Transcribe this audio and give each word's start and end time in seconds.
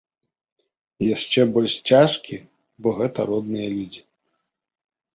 Яшчэ 1.15 1.41
больш 1.59 1.73
цяжкі, 1.91 2.41
бо 2.83 2.89
гэта 2.99 3.19
родныя 3.31 3.67
людзі. 3.79 4.01